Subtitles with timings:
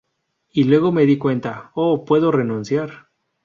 [0.51, 3.07] Y luego me di cuenta: 'Oh, puedo renunciar'".